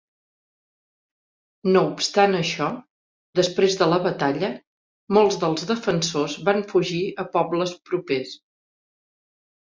[1.73, 2.69] No obstant això,
[3.39, 4.49] després de la batalla,
[5.17, 8.33] molts dels defensors van fugir a pobles propers.